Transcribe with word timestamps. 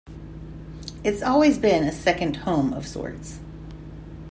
It's 1.03 1.21
always 1.21 1.59
been 1.59 1.83
a 1.83 1.91
second 1.91 2.37
home 2.37 2.73
of 2.73 2.87
sorts. 2.87 3.39